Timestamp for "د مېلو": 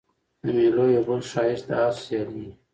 0.41-0.85